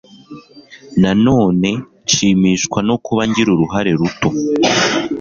[1.01, 1.69] Nanone
[2.05, 4.29] nshimishwa no kuba ngira uruhare ruto